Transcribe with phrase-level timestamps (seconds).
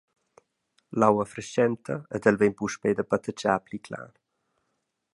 [1.01, 4.13] L’aua frestgenta ed el vegn puspei da patertgar pli clar.